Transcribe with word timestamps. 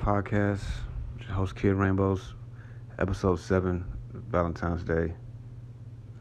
Podcast. 0.00 0.62
Host 1.28 1.54
Kid 1.54 1.74
Rainbows, 1.74 2.32
episode 2.98 3.38
seven, 3.38 3.84
Valentine's 4.14 4.82
Day 4.82 5.12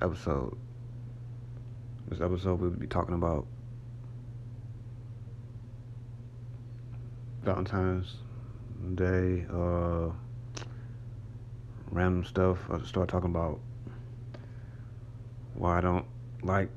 episode. 0.01 0.57
This 2.09 2.19
episode 2.19 2.59
we'll 2.59 2.71
be 2.71 2.88
talking 2.88 3.15
about 3.15 3.48
Valentine's 7.43 8.17
Day, 8.95 9.45
uh, 9.50 10.09
random 11.89 12.25
stuff. 12.25 12.57
I'll 12.69 12.83
start 12.83 13.07
talking 13.07 13.29
about 13.29 13.62
why 15.53 15.77
I 15.77 15.81
don't 15.81 16.05
like 16.43 16.69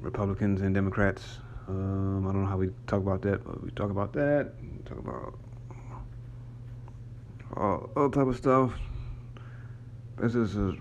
Republicans 0.00 0.60
and 0.60 0.74
Democrats. 0.74 1.38
Um, 1.68 2.26
I 2.26 2.32
don't 2.32 2.42
know 2.42 2.48
how 2.48 2.56
we 2.56 2.70
talk 2.88 3.00
about 3.00 3.22
that, 3.22 3.44
but 3.44 3.62
we 3.62 3.70
talk 3.70 3.92
about 3.92 4.12
that. 4.14 4.52
Talk 4.92 5.00
about 5.04 5.38
all, 7.96 8.10
type 8.10 8.26
of 8.26 8.36
stuff. 8.36 8.74
This 10.18 10.34
is 10.34 10.54
a 10.56 10.76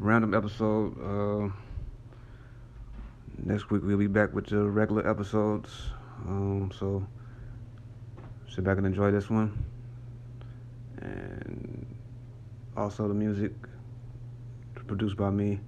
random 0.00 0.34
episode. 0.34 0.98
Uh, 1.00 1.52
next 3.38 3.70
week 3.70 3.82
we'll 3.84 3.98
be 3.98 4.08
back 4.08 4.34
with 4.34 4.46
the 4.46 4.64
regular 4.64 5.08
episodes. 5.08 5.70
Um, 6.26 6.72
so 6.76 7.06
sit 8.52 8.64
back 8.64 8.78
and 8.78 8.86
enjoy 8.86 9.12
this 9.12 9.30
one. 9.30 9.64
And 11.00 11.86
also 12.76 13.06
the 13.06 13.14
music 13.14 13.52
produced 14.88 15.16
by 15.16 15.30
me 15.30 15.60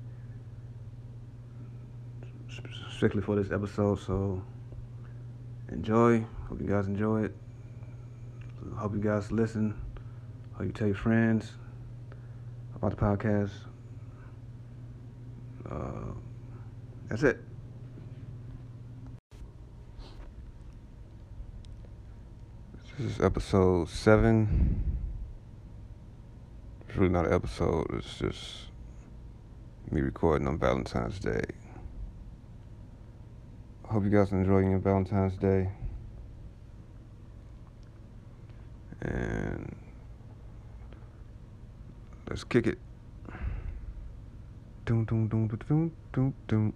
strictly 2.91 3.23
for 3.23 3.37
this 3.37 3.53
episode. 3.53 4.01
So 4.01 4.43
enjoy. 5.71 6.25
Hope 6.49 6.61
you 6.61 6.67
guys 6.67 6.87
enjoy 6.87 7.25
it. 7.25 7.35
Hope 8.77 8.95
you 8.95 9.01
guys 9.01 9.33
listen. 9.33 9.75
Hope 10.55 10.67
you 10.67 10.73
tell 10.73 10.87
your 10.87 10.97
friends 10.97 11.53
about 12.75 12.91
the 12.91 12.97
podcast. 12.97 13.51
Uh, 15.71 16.13
that's 17.09 17.23
it. 17.23 17.41
This 22.99 23.13
is 23.17 23.21
episode 23.21 23.89
seven. 23.89 24.97
It's 26.89 26.97
really 26.97 27.13
not 27.13 27.27
an 27.27 27.33
episode. 27.33 27.87
It's 27.93 28.19
just 28.19 28.69
me 29.91 30.01
recording 30.01 30.49
on 30.49 30.59
Valentine's 30.59 31.19
Day. 31.19 31.45
Hope 33.89 34.03
you 34.03 34.11
guys 34.11 34.33
are 34.33 34.41
enjoying 34.41 34.71
your 34.71 34.81
Valentine's 34.81 35.37
Day. 35.37 35.69
And 39.01 39.77
let's 42.29 42.43
kick 42.43 42.67
it. 42.67 42.79
Doom, 44.85 45.05
doom, 45.05 45.29
doom, 45.29 45.47
doom, 45.47 45.93
doom, 46.13 46.35
doom. 46.49 46.75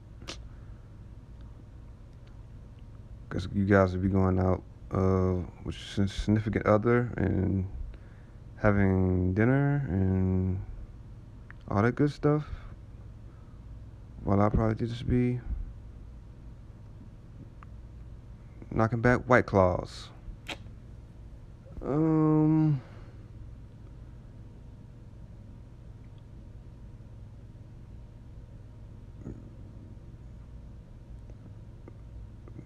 Guess 3.32 3.48
you 3.52 3.64
guys 3.64 3.92
will 3.92 4.02
be 4.02 4.08
going 4.08 4.38
out 4.38 4.62
uh, 4.92 5.44
with 5.64 5.76
your 5.96 6.06
significant 6.06 6.64
other 6.64 7.12
and 7.16 7.68
having 8.58 9.34
dinner 9.34 9.84
and 9.88 10.62
all 11.68 11.82
that 11.82 11.96
good 11.96 12.12
stuff. 12.12 12.46
While 14.22 14.40
I'll 14.40 14.50
probably 14.50 14.86
just 14.86 15.08
be 15.08 15.40
knocking 18.70 19.00
back 19.00 19.20
White 19.28 19.46
Claws. 19.46 20.08
Um. 21.82 22.80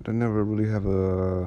They 0.04 0.12
never 0.12 0.44
really 0.44 0.68
have 0.70 0.84
a, 0.84 1.44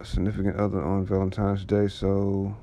a 0.00 0.04
significant 0.04 0.56
other 0.56 0.82
on 0.82 1.06
Valentine's 1.06 1.64
Day, 1.64 1.86
so 1.86 2.56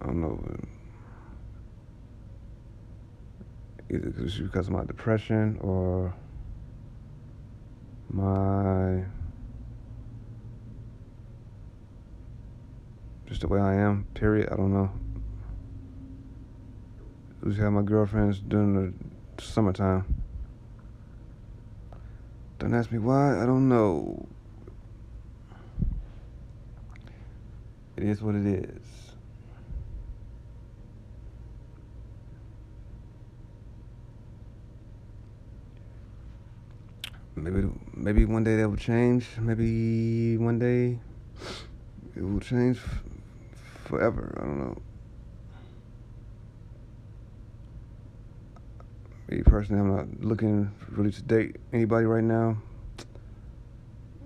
I 0.00 0.06
don't 0.06 0.22
know. 0.22 0.42
Either 3.94 4.10
because 4.10 4.66
of 4.66 4.72
my 4.72 4.84
depression 4.84 5.56
or 5.60 6.12
my 8.10 9.04
just 13.26 13.40
the 13.40 13.48
way 13.48 13.60
I 13.60 13.74
am. 13.74 14.06
Period. 14.14 14.48
I 14.50 14.56
don't 14.56 14.72
know. 14.72 14.90
Just 17.44 17.58
have 17.58 17.72
my 17.72 17.82
girlfriends 17.82 18.40
during 18.40 18.74
the 18.74 19.42
summertime. 19.42 20.06
Don't 22.58 22.74
ask 22.74 22.90
me 22.90 22.98
why. 22.98 23.40
I 23.40 23.46
don't 23.46 23.68
know. 23.68 24.26
It 27.96 28.04
is 28.04 28.22
what 28.22 28.34
it 28.34 28.46
is. 28.46 29.03
Maybe 37.36 37.68
maybe 37.94 38.24
one 38.24 38.44
day 38.44 38.56
that 38.56 38.68
will 38.68 38.76
change. 38.76 39.26
Maybe 39.38 40.36
one 40.38 40.58
day 40.58 40.98
it 42.16 42.22
will 42.22 42.40
change 42.40 42.78
f- 42.78 43.02
forever. 43.86 44.36
I 44.40 44.44
don't 44.44 44.58
know. 44.58 44.82
Me 49.28 49.42
personally, 49.42 49.80
I'm 49.80 49.96
not 49.96 50.24
looking 50.24 50.70
really 50.90 51.10
to 51.10 51.22
date 51.22 51.56
anybody 51.72 52.06
right 52.06 52.22
now. 52.24 52.58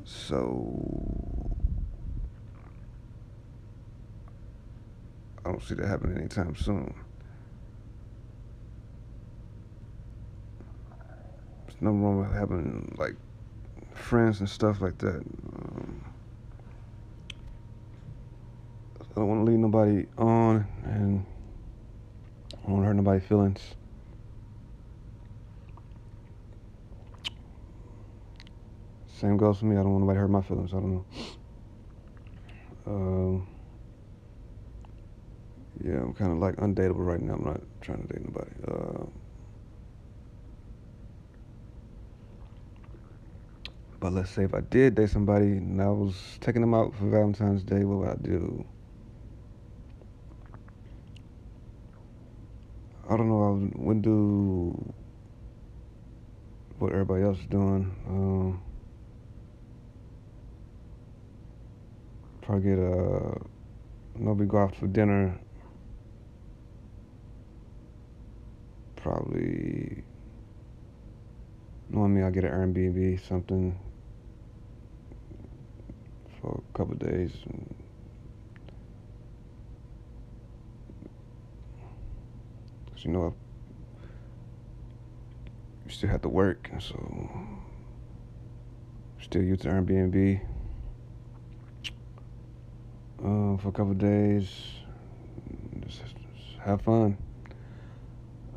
So 0.04 1.08
I 5.44 5.50
don't 5.50 5.62
see 5.62 5.74
that 5.74 5.86
happening 5.86 6.18
anytime 6.18 6.56
soon. 6.56 6.94
There's 11.66 11.67
nothing 11.80 12.02
wrong 12.02 12.18
with 12.20 12.32
having 12.32 12.94
like 12.98 13.14
friends 13.94 14.40
and 14.40 14.48
stuff 14.48 14.80
like 14.80 14.98
that. 14.98 15.16
Um, 15.16 16.04
I 19.00 19.14
don't 19.14 19.28
want 19.28 19.46
to 19.46 19.50
leave 19.50 19.58
nobody 19.58 20.06
on, 20.16 20.66
and 20.84 21.26
I 22.52 22.56
don't 22.62 22.72
want 22.72 22.82
to 22.82 22.86
hurt 22.86 22.94
nobody's 22.94 23.24
feelings. 23.24 23.74
Same 29.06 29.36
goes 29.36 29.58
for 29.58 29.64
me. 29.64 29.76
I 29.76 29.82
don't 29.82 29.90
want 29.90 30.02
nobody 30.02 30.16
to 30.16 30.20
hurt 30.20 30.30
my 30.30 30.42
feelings. 30.42 30.72
I 30.72 30.76
don't 30.76 30.94
know. 30.94 31.06
Um, 32.86 33.48
yeah, 35.84 35.96
I'm 35.96 36.14
kind 36.14 36.32
of 36.32 36.38
like 36.38 36.56
undateable 36.56 37.04
right 37.04 37.20
now. 37.20 37.34
I'm 37.34 37.44
not 37.44 37.60
trying 37.80 38.06
to 38.06 38.12
date 38.12 38.24
nobody. 38.24 38.50
Uh, 38.66 39.06
but 44.00 44.12
let's 44.12 44.30
say 44.30 44.44
if 44.44 44.54
I 44.54 44.60
did 44.60 44.94
date 44.94 45.10
somebody 45.10 45.46
and 45.46 45.82
I 45.82 45.88
was 45.88 46.38
taking 46.40 46.60
them 46.60 46.72
out 46.72 46.94
for 46.94 47.06
Valentine's 47.06 47.64
Day, 47.64 47.84
what 47.84 47.98
would 47.98 48.08
I 48.08 48.22
do? 48.22 48.64
I 53.10 53.16
don't 53.16 53.28
know. 53.28 53.42
I 53.42 53.82
would 53.82 54.02
do 54.02 54.94
what 56.78 56.92
everybody 56.92 57.24
else 57.24 57.38
is 57.38 57.46
doing. 57.46 57.92
Um, 58.06 58.62
probably 62.42 62.70
get 62.70 62.78
a 62.78 63.40
maybe 64.16 64.44
go 64.44 64.58
out 64.58 64.76
for 64.76 64.86
dinner. 64.86 65.40
Probably 68.96 70.04
knowing 71.88 72.14
me, 72.14 72.22
I'll 72.22 72.30
get 72.30 72.44
an 72.44 72.52
Airbnb 72.52 73.26
something 73.26 73.78
for 76.40 76.62
a 76.74 76.76
couple 76.76 76.94
days. 76.94 77.32
Cause 82.90 83.04
you 83.04 83.12
know, 83.12 83.34
I 85.86 85.90
still 85.90 86.10
have 86.10 86.22
to 86.22 86.28
work, 86.28 86.68
and 86.72 86.82
so 86.82 87.30
still 89.20 89.42
use 89.42 89.60
the 89.60 89.68
Airbnb 89.68 90.40
uh, 93.20 93.56
for 93.58 93.68
a 93.68 93.72
couple 93.72 93.94
days. 93.94 94.50
Just, 95.86 96.00
just 96.00 96.58
have 96.64 96.82
fun. 96.82 97.16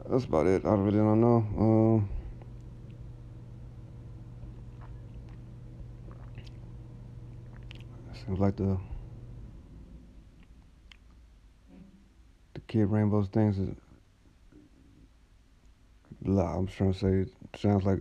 that's 0.09 0.25
about 0.25 0.47
it. 0.47 0.65
I 0.65 0.73
really 0.73 0.97
don't 0.97 1.21
know. 1.21 1.45
Um, 1.57 2.09
seems 8.31 8.39
like 8.39 8.55
the 8.55 8.77
the 12.53 12.59
kid 12.61 12.85
rainbows 12.85 13.27
things 13.27 13.57
is. 13.57 13.75
I'm 16.25 16.67
trying 16.67 16.93
to 16.93 16.99
say 16.99 17.07
it 17.09 17.29
sounds 17.57 17.83
like 17.83 17.99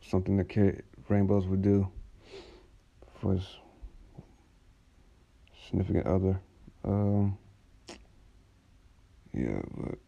something 0.00 0.38
that 0.38 0.48
kid 0.48 0.82
rainbows 1.08 1.46
would 1.46 1.60
do 1.60 1.88
for 3.20 3.34
his 3.34 3.46
significant 5.68 6.06
other. 6.06 6.40
Um, 6.82 7.36
yeah, 9.34 9.60
but 9.76 9.98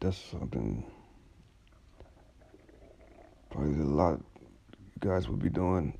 that's 0.00 0.18
something 0.18 0.84
probably 3.56 3.80
a 3.80 3.86
lot 3.86 4.20
you 5.02 5.08
guys 5.10 5.28
would 5.28 5.42
be 5.42 5.48
doing. 5.48 5.96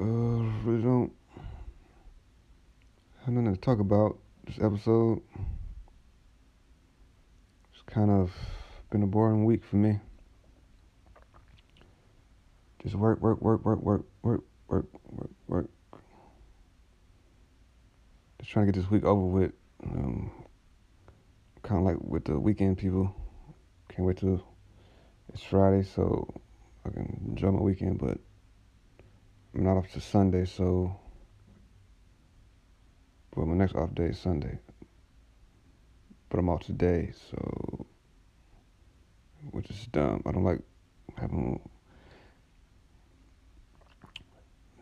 Uh, 0.00 0.04
really 0.64 0.82
don't 0.82 1.12
have 3.20 3.34
nothing 3.34 3.54
to 3.54 3.60
talk 3.60 3.78
about 3.78 4.16
this 4.46 4.56
episode. 4.58 5.20
It's 7.72 7.82
kind 7.86 8.10
of 8.10 8.32
been 8.90 9.02
a 9.02 9.06
boring 9.06 9.44
week 9.44 9.62
for 9.64 9.76
me. 9.76 10.00
Just 12.82 12.94
work, 12.94 13.20
work, 13.20 13.42
work, 13.42 13.64
work, 13.64 13.82
work, 13.82 14.04
work, 14.22 14.44
work, 14.68 14.86
work, 15.10 15.30
work. 15.46 15.70
Just 18.38 18.50
trying 18.50 18.66
to 18.66 18.72
get 18.72 18.80
this 18.80 18.90
week 18.90 19.04
over 19.04 19.26
with. 19.26 19.52
Um, 19.84 20.30
kind 21.66 21.80
of 21.80 21.86
like 21.86 22.00
with 22.00 22.24
the 22.24 22.38
weekend 22.38 22.78
people. 22.78 23.14
Can't 23.88 24.06
wait 24.06 24.18
to 24.18 24.40
it's 25.32 25.42
Friday 25.42 25.82
so 25.82 26.32
I 26.86 26.90
can 26.90 27.20
enjoy 27.26 27.50
my 27.50 27.60
weekend, 27.60 27.98
but 27.98 28.18
I'm 29.54 29.64
not 29.64 29.76
off 29.76 29.90
to 29.92 30.00
Sunday, 30.00 30.44
so 30.44 30.96
well, 33.34 33.46
my 33.46 33.54
next 33.54 33.74
off 33.74 33.94
day 33.94 34.06
is 34.06 34.18
Sunday, 34.18 34.58
but 36.30 36.38
I'm 36.38 36.48
off 36.48 36.62
today, 36.62 37.12
so 37.30 37.86
which 39.50 39.68
is 39.68 39.86
dumb. 39.86 40.22
I 40.24 40.32
don't 40.32 40.44
like 40.44 40.60
having. 41.18 41.60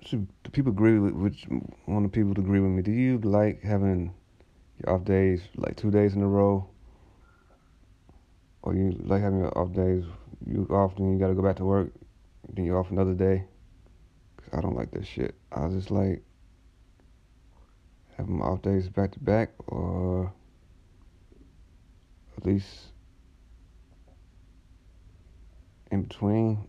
Should 0.02 0.28
the 0.42 0.50
people 0.50 0.72
agree 0.72 0.98
with 0.98 1.14
which 1.14 1.46
want 1.86 2.04
the 2.04 2.10
people 2.10 2.34
to 2.34 2.42
agree 2.42 2.60
with 2.60 2.70
me? 2.70 2.82
Do 2.82 2.92
you 2.92 3.18
like 3.18 3.62
having 3.62 4.12
your 4.78 4.94
off 4.94 5.04
days 5.04 5.40
like 5.56 5.76
two 5.76 5.90
days 5.90 6.14
in 6.14 6.22
a 6.22 6.28
row? 6.28 6.68
Or 8.64 8.75
you 8.75 8.97
like 9.04 9.21
having 9.21 9.40
your 9.40 9.59
off 9.59 9.75
days, 9.75 10.04
you 10.47 10.66
off 10.71 10.97
and 10.97 11.12
you 11.12 11.18
gotta 11.18 11.35
go 11.35 11.42
back 11.42 11.56
to 11.56 11.66
work, 11.66 11.92
then 12.54 12.64
you're 12.64 12.78
off 12.78 12.90
another 12.90 13.12
day? 13.12 13.44
Cause 14.38 14.49
I 14.54 14.62
don't 14.62 14.75
like 14.75 14.90
that 14.92 15.06
shit. 15.06 15.35
I 15.52 15.68
just 15.68 15.90
like 15.90 16.23
having 18.16 18.38
my 18.38 18.47
off 18.47 18.62
days 18.62 18.88
back 18.88 19.12
to 19.12 19.21
back, 19.21 19.50
or 19.66 20.33
at 22.38 22.47
least 22.47 22.87
in 25.90 26.04
between. 26.04 26.66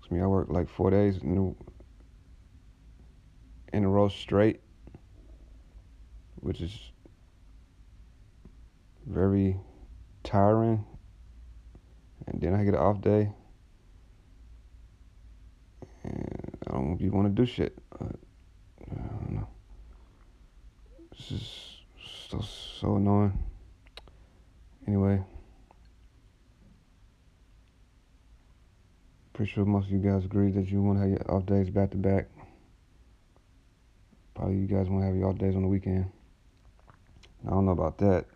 Cause 0.00 0.10
me, 0.10 0.20
I 0.20 0.26
work 0.26 0.48
like 0.50 0.68
four 0.68 0.90
days 0.90 1.18
in 1.18 1.54
in 3.72 3.84
a 3.84 3.88
row 3.88 4.08
straight, 4.08 4.60
which 6.40 6.60
is 6.60 6.91
very 9.06 9.56
tiring. 10.24 10.84
And 12.26 12.40
then 12.40 12.54
I 12.54 12.64
get 12.64 12.74
an 12.74 12.80
off 12.80 13.00
day. 13.00 13.32
And 16.04 16.56
I 16.66 16.72
don't 16.72 17.00
even 17.00 17.12
want 17.12 17.34
to 17.34 17.42
do 17.42 17.46
shit. 17.46 17.76
I, 18.00 18.04
I 18.04 18.94
don't 18.94 19.32
know. 19.32 19.48
It's 21.12 21.28
just 21.28 22.30
so, 22.30 22.40
so 22.40 22.96
annoying. 22.96 23.38
Anyway. 24.86 25.22
Pretty 29.32 29.50
sure 29.50 29.64
most 29.64 29.86
of 29.86 29.92
you 29.92 29.98
guys 29.98 30.24
agree 30.24 30.50
that 30.52 30.68
you 30.68 30.82
want 30.82 30.98
to 30.98 31.02
have 31.02 31.10
your 31.10 31.30
off 31.30 31.46
days 31.46 31.70
back 31.70 31.90
to 31.90 31.96
back. 31.96 32.28
Probably 34.34 34.56
you 34.56 34.66
guys 34.66 34.88
want 34.88 35.02
to 35.02 35.06
have 35.06 35.16
your 35.16 35.28
off 35.28 35.38
days 35.38 35.56
on 35.56 35.62
the 35.62 35.68
weekend. 35.68 36.10
I 37.46 37.50
don't 37.50 37.64
know 37.64 37.72
about 37.72 37.98
that. 37.98 38.26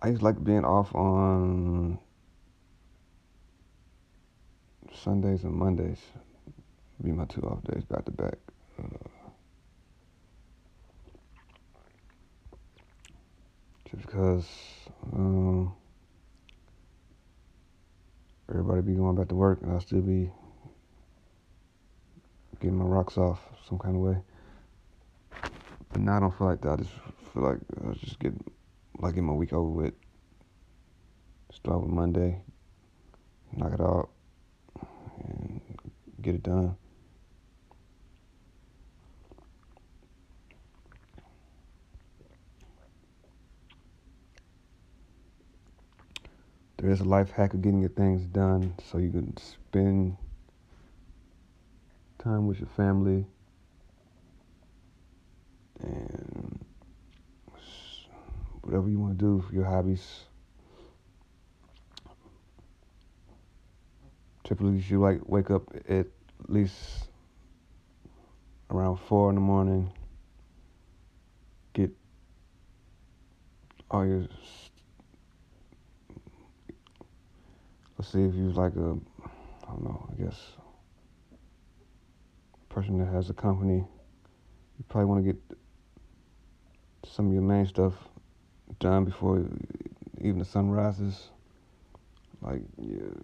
I 0.00 0.10
just 0.10 0.22
like 0.22 0.42
being 0.44 0.64
off 0.64 0.94
on 0.94 1.98
Sundays 4.94 5.42
and 5.42 5.52
Mondays. 5.52 6.00
Be 7.02 7.10
my 7.10 7.24
two 7.24 7.42
off 7.42 7.62
days 7.64 7.84
back 7.84 8.04
to 8.04 8.12
back. 8.12 8.34
Uh, 8.78 9.08
just 13.90 14.06
because 14.06 14.46
um, 15.12 15.72
everybody 18.48 18.82
be 18.82 18.94
going 18.94 19.16
back 19.16 19.28
to 19.28 19.34
work 19.34 19.60
and 19.62 19.72
I 19.72 19.78
still 19.80 20.00
be 20.00 20.30
getting 22.60 22.76
my 22.76 22.84
rocks 22.84 23.18
off 23.18 23.40
some 23.68 23.78
kind 23.78 23.96
of 23.96 24.02
way. 24.02 24.16
But 25.92 26.02
now 26.02 26.18
I 26.18 26.20
don't 26.20 26.38
feel 26.38 26.46
like 26.46 26.60
that. 26.60 26.70
I 26.70 26.76
just 26.76 26.90
feel 27.32 27.42
like 27.42 27.58
I 27.84 27.94
just 27.94 28.18
get 28.18 28.34
like 28.98 29.14
get 29.14 29.24
my 29.24 29.32
week 29.32 29.52
over 29.52 29.68
with. 29.68 29.94
Start 31.52 31.80
with 31.82 31.90
Monday, 31.90 32.42
knock 33.56 33.72
it 33.72 33.80
out, 33.80 34.10
and 35.24 35.60
get 36.20 36.34
it 36.34 36.42
done. 36.42 36.76
There 46.76 46.90
is 46.90 47.00
a 47.00 47.04
life 47.04 47.30
hack 47.30 47.54
of 47.54 47.62
getting 47.62 47.80
your 47.80 47.88
things 47.90 48.24
done 48.26 48.74
so 48.84 48.98
you 48.98 49.10
can 49.10 49.36
spend 49.36 50.16
time 52.18 52.46
with 52.46 52.60
your 52.60 52.68
family 52.68 53.26
and 55.80 56.17
whatever 58.68 58.90
you 58.90 58.98
want 58.98 59.18
to 59.18 59.24
do 59.24 59.42
for 59.48 59.54
your 59.54 59.64
hobbies. 59.64 60.24
Typically, 64.44 64.76
you 64.76 65.00
like 65.00 65.20
wake 65.24 65.50
up 65.50 65.62
at 65.88 66.06
least 66.48 67.08
around 68.70 68.98
four 68.98 69.30
in 69.30 69.36
the 69.36 69.40
morning. 69.40 69.90
Get 71.72 71.90
all 73.90 74.06
your. 74.06 74.26
Let's 77.96 78.12
see 78.12 78.22
if 78.22 78.34
you 78.34 78.50
like 78.50 78.76
a, 78.76 78.98
I 79.64 79.70
don't 79.70 79.82
know, 79.82 80.08
I 80.12 80.22
guess, 80.22 80.38
person 82.68 82.98
that 82.98 83.10
has 83.12 83.30
a 83.30 83.34
company. 83.34 83.76
You 83.76 84.84
probably 84.90 85.06
want 85.06 85.24
to 85.24 85.32
get 85.32 85.40
some 87.06 87.28
of 87.28 87.32
your 87.32 87.42
main 87.42 87.66
stuff 87.66 87.94
done 88.78 89.04
before 89.04 89.44
even 90.20 90.38
the 90.38 90.44
sun 90.44 90.70
rises. 90.70 91.30
Like 92.40 92.62
you, 92.80 93.14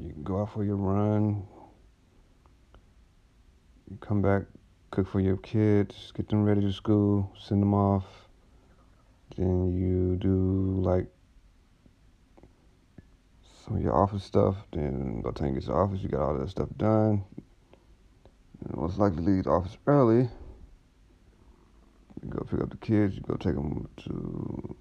you 0.00 0.14
go 0.22 0.40
out 0.40 0.52
for 0.52 0.64
your 0.64 0.76
run, 0.76 1.46
you 3.90 3.98
come 4.00 4.22
back, 4.22 4.42
cook 4.90 5.08
for 5.08 5.20
your 5.20 5.36
kids, 5.36 6.12
get 6.16 6.28
them 6.28 6.44
ready 6.44 6.62
to 6.62 6.72
school, 6.72 7.30
send 7.38 7.60
them 7.60 7.74
off. 7.74 8.04
Then 9.36 9.74
you 9.74 10.16
do 10.16 10.80
like 10.82 11.06
some 13.64 13.76
of 13.76 13.82
your 13.82 13.94
office 13.94 14.24
stuff. 14.24 14.56
Then 14.72 15.20
by 15.20 15.30
the 15.30 15.38
time 15.38 15.48
you 15.48 15.54
get 15.54 15.64
to 15.64 15.68
the 15.68 15.74
office, 15.74 16.00
you 16.00 16.08
got 16.08 16.20
all 16.20 16.38
that 16.38 16.48
stuff 16.48 16.68
done. 16.78 17.24
And 18.64 18.76
most 18.76 18.98
likely 18.98 19.22
leave 19.22 19.44
the 19.44 19.50
office 19.50 19.76
early. 19.86 20.30
You 22.26 22.32
go 22.32 22.44
pick 22.44 22.60
up 22.60 22.70
the 22.70 22.76
kids. 22.78 23.14
You 23.14 23.20
go 23.22 23.34
take 23.36 23.54
them 23.54 23.88
to 23.98 24.76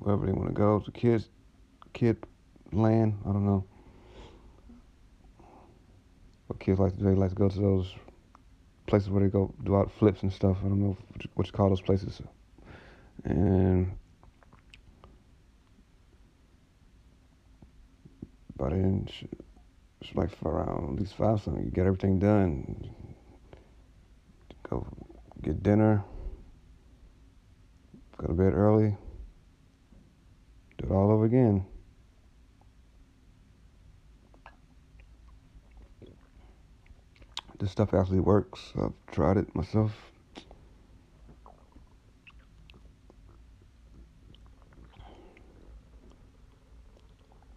wherever 0.00 0.26
they 0.26 0.32
want 0.32 0.48
to 0.48 0.54
go. 0.54 0.80
To 0.80 0.90
kids, 0.90 1.28
kid 1.94 2.18
land. 2.72 3.18
I 3.24 3.32
don't 3.32 3.46
know 3.46 3.64
what 6.46 6.60
kids 6.60 6.78
like 6.78 6.92
to 6.92 6.98
do. 6.98 7.04
They 7.04 7.14
like 7.14 7.30
to 7.30 7.36
go 7.36 7.48
to 7.48 7.58
those 7.58 7.94
places 8.86 9.08
where 9.08 9.22
they 9.22 9.30
go 9.30 9.54
do 9.64 9.76
out 9.76 9.92
flips 9.98 10.22
and 10.22 10.32
stuff. 10.32 10.58
I 10.60 10.68
don't 10.68 10.80
know 10.80 10.96
what 11.34 11.46
you 11.46 11.52
call 11.52 11.70
those 11.70 11.80
places. 11.80 12.20
And 13.24 13.92
by 18.56 18.70
then, 18.70 19.08
it's 20.02 20.14
like 20.14 20.36
for 20.36 20.50
around 20.52 20.96
at 20.96 21.00
least 21.00 21.14
five 21.14 21.40
something. 21.40 21.64
You 21.64 21.70
get 21.70 21.86
everything 21.86 22.18
done. 22.18 22.90
Go 24.68 24.86
get 25.40 25.62
dinner. 25.62 26.04
Go 28.24 28.28
to 28.28 28.34
bed 28.42 28.54
early. 28.54 28.96
Do 30.78 30.86
it 30.86 30.90
all 30.90 31.10
over 31.10 31.26
again. 31.26 31.66
This 37.58 37.70
stuff 37.70 37.92
actually 37.92 38.20
works. 38.20 38.72
I've 38.80 38.94
tried 39.12 39.36
it 39.36 39.54
myself. 39.54 39.92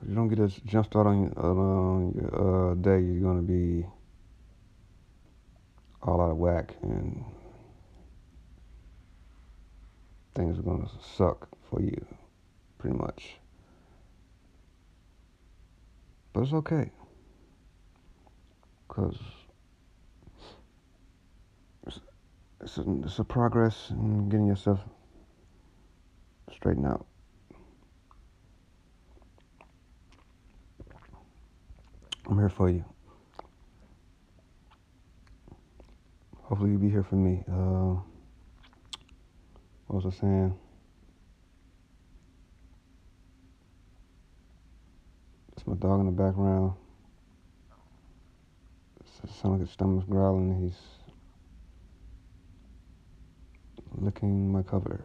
If 0.01 0.09
you 0.09 0.15
don't 0.15 0.27
get 0.27 0.39
a 0.39 0.49
jump 0.65 0.87
start 0.87 1.07
on, 1.07 1.31
on 1.37 2.13
your 2.13 2.71
uh, 2.71 2.75
day, 2.75 2.99
you're 2.99 3.21
gonna 3.21 3.41
be 3.41 3.85
all 6.01 6.19
out 6.19 6.31
of 6.31 6.37
whack, 6.37 6.75
and 6.81 7.23
things 10.37 10.59
are 10.59 10.61
gonna 10.61 10.87
suck 11.15 11.49
for 11.67 11.81
you, 11.81 12.05
pretty 12.77 12.95
much. 12.95 13.37
But 16.31 16.41
it's 16.43 16.53
okay, 16.53 16.91
cause 18.87 19.17
it's, 21.87 21.99
it's, 22.61 22.77
a, 22.77 22.85
it's 23.03 23.17
a 23.17 23.23
progress 23.23 23.89
in 23.89 24.29
getting 24.29 24.45
yourself 24.45 24.79
straightened 26.55 26.85
out. 26.85 27.07
I'm 32.29 32.37
here 32.37 32.49
for 32.49 32.69
you. 32.69 32.85
Hopefully 36.43 36.71
you'll 36.71 36.79
be 36.79 36.89
here 36.89 37.03
for 37.03 37.15
me. 37.15 37.43
Uh, 37.51 37.99
what 39.87 40.03
was 40.03 40.13
I 40.13 40.19
saying? 40.19 40.53
It's 45.53 45.65
my 45.65 45.75
dog 45.75 46.01
in 46.01 46.05
the 46.07 46.11
background. 46.11 46.73
It 48.99 49.29
sounds 49.29 49.43
like 49.43 49.61
his 49.61 49.71
stomach's 49.71 50.07
growling. 50.07 50.61
He's 50.61 50.77
licking 53.95 54.51
my 54.51 54.61
covers. 54.61 55.01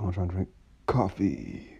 I'm 0.00 0.12
trying 0.12 0.28
to 0.28 0.34
drink 0.34 0.48
coffee. 0.86 1.77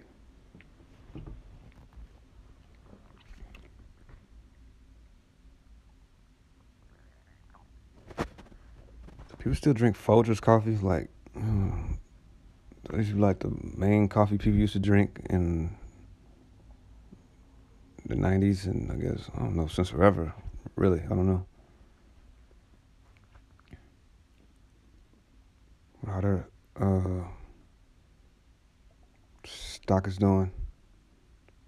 People 9.48 9.56
still 9.56 9.72
drink 9.72 9.96
Folgers 9.96 10.42
coffee, 10.42 10.76
like 10.76 11.08
uh, 11.34 11.70
these 12.92 13.14
like 13.14 13.38
the 13.38 13.50
main 13.78 14.06
coffee 14.06 14.36
people 14.36 14.58
used 14.58 14.74
to 14.74 14.78
drink 14.78 15.22
in 15.30 15.74
the 18.04 18.14
'90s, 18.14 18.66
and 18.66 18.92
I 18.92 18.96
guess 18.96 19.30
I 19.34 19.38
don't 19.38 19.56
know 19.56 19.66
since 19.66 19.88
forever. 19.88 20.34
Really, 20.76 21.00
I 21.00 21.08
don't 21.08 21.26
know. 21.26 21.46
How 26.06 26.20
their 26.20 26.46
uh, 26.78 27.24
stock 29.46 30.06
is 30.08 30.18
doing. 30.18 30.52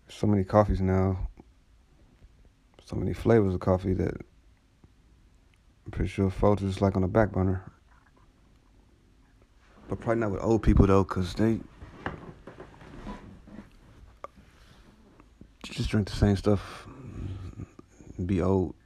so 0.07 0.27
many 0.27 0.45
coffees 0.45 0.83
now, 0.83 1.31
so 2.85 2.97
many 2.97 3.15
flavors 3.15 3.55
of 3.55 3.61
coffee 3.61 3.95
that 3.95 4.21
I'm 5.91 5.97
pretty 5.97 6.09
sure 6.09 6.31
Folgers 6.31 6.69
is 6.69 6.81
like 6.81 6.95
on 6.95 7.03
the 7.03 7.09
back 7.09 7.33
burner. 7.33 7.65
But 9.89 9.99
probably 9.99 10.21
not 10.21 10.31
with 10.31 10.41
old 10.41 10.63
people 10.63 10.87
though, 10.87 11.03
cause 11.03 11.35
they 11.35 11.59
just 15.65 15.91
drink 15.91 16.09
the 16.09 16.15
same 16.15 16.37
stuff 16.37 16.87
and 18.19 18.29
be 18.29 18.41
old. 18.41 18.77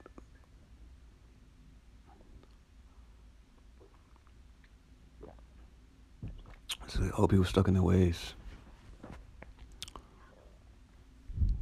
So 6.86 7.10
old 7.18 7.28
people 7.28 7.44
stuck 7.44 7.68
in 7.68 7.74
their 7.74 7.82
ways. 7.82 8.32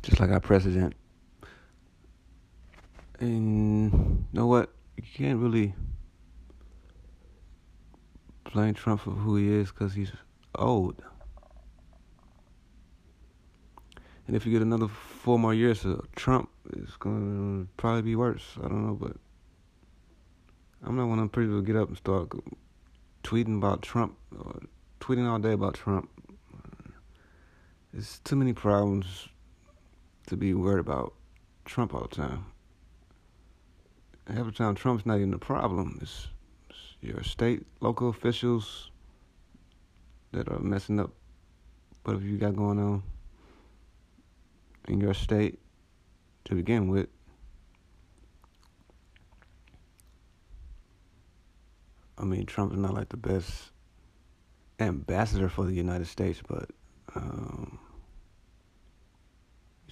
just 0.02 0.20
like 0.20 0.30
our 0.30 0.38
president. 0.38 0.94
And 3.18 3.92
you 3.92 4.26
know 4.32 4.46
what? 4.46 4.72
You 5.02 5.08
can't 5.14 5.40
really 5.40 5.74
blame 8.52 8.74
Trump 8.74 9.00
for 9.00 9.10
who 9.10 9.36
he 9.36 9.52
is 9.52 9.70
because 9.70 9.94
he's 9.94 10.12
old. 10.54 11.02
And 14.26 14.36
if 14.36 14.46
you 14.46 14.52
get 14.52 14.62
another 14.62 14.86
four 14.86 15.38
more 15.38 15.52
years 15.52 15.84
of 15.84 16.06
Trump, 16.14 16.48
it's 16.72 16.96
going 16.96 17.66
to 17.66 17.68
probably 17.76 18.02
be 18.02 18.16
worse. 18.16 18.56
I 18.58 18.68
don't 18.68 18.86
know, 18.86 18.94
but 18.94 19.16
I'm 20.84 20.96
not 20.96 21.08
one 21.08 21.18
of 21.18 21.30
them 21.32 21.42
people 21.42 21.60
to 21.60 21.66
get 21.66 21.76
up 21.76 21.88
and 21.88 21.96
start 21.96 22.30
tweeting 23.24 23.56
about 23.56 23.82
Trump 23.82 24.16
or 24.38 24.60
tweeting 25.00 25.28
all 25.28 25.38
day 25.40 25.52
about 25.52 25.74
Trump. 25.74 26.08
There's 27.92 28.20
too 28.20 28.36
many 28.36 28.52
problems 28.52 29.28
to 30.28 30.36
be 30.36 30.54
worried 30.54 30.80
about 30.80 31.14
Trump 31.64 31.92
all 31.92 32.02
the 32.02 32.16
time. 32.16 32.51
Half 34.28 34.46
the 34.46 34.52
time, 34.52 34.74
Trump's 34.74 35.04
not 35.04 35.16
even 35.16 35.30
the 35.30 35.38
problem. 35.38 35.98
It's, 36.00 36.28
it's 36.70 36.78
your 37.00 37.22
state, 37.22 37.66
local 37.80 38.08
officials 38.08 38.90
that 40.32 40.48
are 40.48 40.58
messing 40.58 41.00
up 41.00 41.10
whatever 42.04 42.24
you 42.24 42.38
got 42.38 42.56
going 42.56 42.78
on 42.78 43.02
in 44.88 45.00
your 45.00 45.14
state 45.14 45.58
to 46.44 46.54
begin 46.54 46.88
with. 46.88 47.08
I 52.16 52.24
mean, 52.24 52.46
Trump 52.46 52.72
is 52.72 52.78
not 52.78 52.94
like 52.94 53.08
the 53.08 53.16
best 53.16 53.70
ambassador 54.78 55.48
for 55.48 55.64
the 55.64 55.72
United 55.72 56.06
States, 56.06 56.40
but 56.46 56.70
um, 57.14 57.78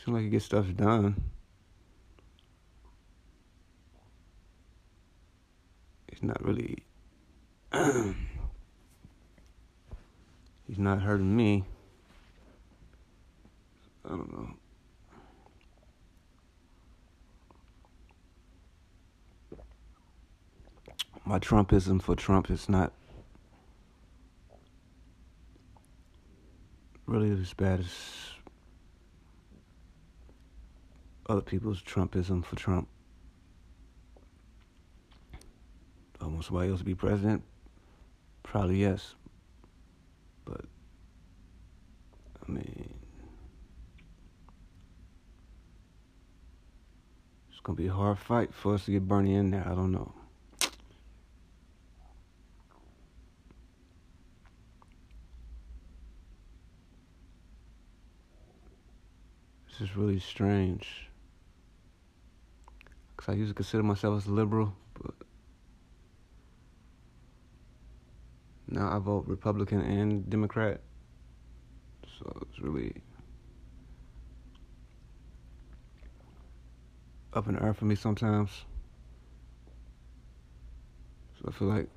Seems 0.05 0.15
like 0.15 0.25
he 0.25 0.31
gets 0.31 0.47
stuff 0.47 0.65
done. 0.75 1.23
He's 6.21 6.29
not 6.29 6.45
really. 6.45 6.83
he's 10.67 10.79
not 10.79 11.01
hurting 11.01 11.35
me. 11.35 11.65
I 14.05 14.09
don't 14.11 14.33
know. 14.33 14.51
My 21.25 21.39
Trumpism 21.39 22.03
for 22.03 22.17
Trump 22.17 22.51
is 22.51 22.69
not 22.69 22.93
really 27.07 27.31
as 27.31 27.53
bad 27.55 27.81
as 27.81 27.95
other 31.29 31.41
people's 31.41 31.83
Trumpism 31.83 32.45
for 32.45 32.57
Trump. 32.57 32.89
Um, 36.21 36.29
Almost 36.29 36.49
somebody 36.49 36.71
else 36.71 36.81
to 36.81 36.85
be 36.85 36.95
president? 36.95 37.43
Probably 38.43 38.81
yes. 38.81 39.15
But, 40.45 40.65
I 42.47 42.51
mean, 42.51 42.95
it's 47.51 47.61
going 47.61 47.77
to 47.77 47.83
be 47.83 47.89
a 47.89 47.93
hard 47.93 48.19
fight 48.19 48.53
for 48.53 48.75
us 48.75 48.85
to 48.87 48.91
get 48.93 49.07
Bernie 49.07 49.35
in 49.35 49.51
there. 49.51 49.67
I 49.67 49.75
don't 49.75 49.93
know. 49.93 50.13
This 59.69 59.89
is 59.89 59.97
really 59.97 60.21
strange 60.21 61.09
because 63.17 63.33
I 63.33 63.37
used 63.37 63.51
to 63.51 63.55
consider 63.55 63.83
myself 63.83 64.19
as 64.19 64.27
a 64.27 64.31
liberal, 64.31 64.75
but 65.03 65.15
now 68.71 68.95
I 68.95 68.99
vote 68.99 69.25
Republican 69.27 69.81
and 69.81 70.29
Democrat. 70.31 70.81
So 72.19 72.47
it's 72.49 72.61
really 72.61 72.95
up 77.33 77.49
in 77.49 77.55
the 77.55 77.63
air 77.63 77.75
for 77.75 77.85
me 77.85 77.95
sometimes. 77.95 78.51
So 81.39 81.49
I 81.49 81.53
feel 81.53 81.69
like 81.69 81.89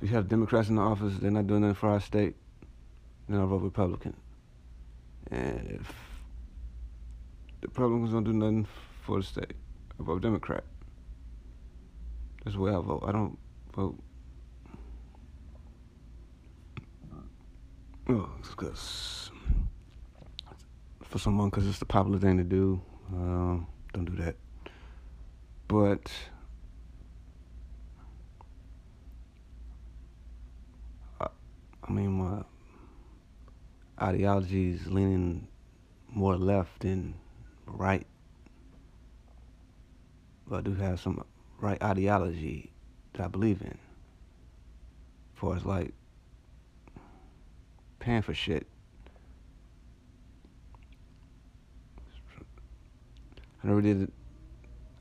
if 0.00 0.10
you 0.10 0.16
have 0.16 0.28
Democrats 0.28 0.68
in 0.68 0.76
the 0.76 0.82
office, 0.82 1.14
they're 1.20 1.30
not 1.30 1.46
doing 1.46 1.62
nothing 1.62 1.74
for 1.74 1.90
our 1.90 2.00
state. 2.00 2.36
then 3.28 3.40
I 3.40 3.44
vote 3.44 3.62
Republican. 3.62 4.14
And 5.30 5.78
if 5.80 5.94
the 7.60 7.68
Republicans 7.68 8.12
don't 8.12 8.24
do 8.24 8.32
nothing 8.32 8.66
for 9.02 9.18
the 9.18 9.22
state, 9.24 9.54
I 9.98 10.02
vote 10.02 10.22
Democrat. 10.22 10.64
That's 12.44 12.56
the 12.56 12.62
way 12.62 12.70
I 12.70 12.80
vote. 12.80 13.04
I 13.06 13.12
don't 13.12 13.38
vote. 13.74 13.98
Oh, 18.08 18.28
because 18.42 19.30
for 21.04 21.18
someone, 21.18 21.50
because 21.50 21.68
it's 21.68 21.78
the 21.78 21.84
popular 21.84 22.18
thing 22.18 22.38
to 22.38 22.44
do. 22.44 22.80
Um, 23.12 23.68
don't 23.92 24.06
do 24.06 24.16
that. 24.22 24.34
But 25.68 26.10
I, 31.20 31.28
I 31.86 31.92
mean, 31.92 32.12
my 32.12 32.42
ideology 34.00 34.72
is 34.72 34.86
leaning 34.88 35.46
more 36.08 36.36
left 36.36 36.80
than 36.80 37.14
right. 37.66 38.06
But 40.48 40.56
I 40.56 40.60
do 40.62 40.74
have 40.74 40.98
some 40.98 41.24
right 41.60 41.80
ideology 41.82 42.72
that 43.12 43.24
I 43.24 43.28
believe 43.28 43.62
in. 43.62 43.78
As 45.34 45.40
far 45.40 45.56
as 45.56 45.64
like 45.64 45.94
paying 48.02 48.20
for 48.20 48.34
shit. 48.34 48.66
I 53.64 53.80
did. 53.80 54.10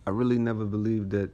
I 0.05 0.11
really 0.11 0.37
never 0.37 0.65
believed 0.65 1.09
that 1.11 1.31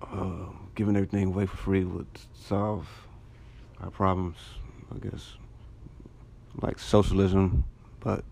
uh, 0.00 0.46
giving 0.74 0.96
everything 0.96 1.26
away 1.26 1.44
for 1.44 1.56
free 1.58 1.84
would 1.84 2.06
solve 2.32 2.88
our 3.80 3.90
problems. 3.90 4.38
I 4.94 4.98
guess 4.98 5.34
like 6.62 6.78
socialism, 6.78 7.64
but 8.00 8.24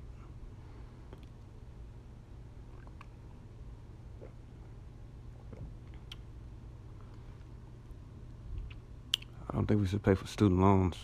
I 9.51 9.55
don't 9.55 9.67
think 9.67 9.83
we 9.83 9.87
should 9.87 10.03
pay 10.03 10.15
for 10.15 10.27
student 10.27 10.61
loans 10.61 10.97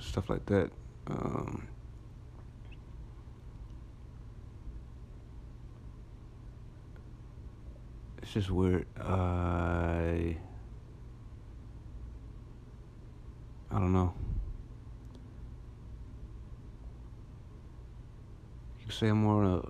stuff 0.00 0.30
like 0.30 0.46
that. 0.46 0.70
Um, 1.06 1.68
it's 8.22 8.32
just 8.32 8.50
weird. 8.50 8.86
I 9.00 10.36
I 13.70 13.78
don't 13.78 13.92
know. 13.92 14.14
You 18.84 18.90
say 18.90 19.08
I'm 19.08 19.18
more. 19.18 19.44
Uh, 19.44 19.62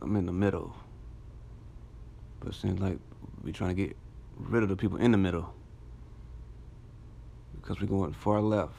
I'm 0.00 0.14
in 0.16 0.26
the 0.26 0.32
middle, 0.32 0.76
but 2.40 2.50
it 2.50 2.54
seems 2.54 2.80
like 2.80 2.98
we're 3.42 3.52
trying 3.52 3.74
to 3.74 3.82
get 3.86 3.96
rid 4.36 4.62
of 4.62 4.68
the 4.68 4.76
people 4.76 4.98
in 4.98 5.10
the 5.10 5.18
middle 5.18 5.52
because 7.60 7.80
we're 7.80 7.88
going 7.88 8.12
far 8.12 8.40
left 8.40 8.74